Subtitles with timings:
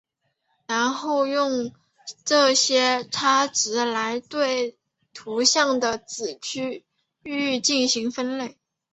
[0.65, 1.75] 然后用
[2.25, 4.75] 这些差值来对
[5.13, 6.83] 图像的子区
[7.21, 8.57] 域进行分类。